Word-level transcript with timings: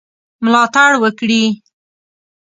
ملاتړ 0.43 0.91
وکړي. 1.03 1.43